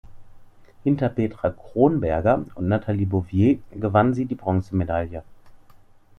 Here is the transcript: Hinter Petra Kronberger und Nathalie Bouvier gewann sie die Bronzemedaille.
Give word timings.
Hinter 0.83 1.09
Petra 1.09 1.51
Kronberger 1.51 2.43
und 2.55 2.67
Nathalie 2.67 3.05
Bouvier 3.05 3.59
gewann 3.69 4.15
sie 4.15 4.25
die 4.25 4.33
Bronzemedaille. 4.33 5.21